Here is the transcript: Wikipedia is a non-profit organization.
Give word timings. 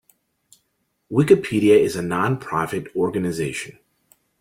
Wikipedia 1.11 1.77
is 1.79 1.95
a 1.95 2.01
non-profit 2.01 2.87
organization. 2.95 3.77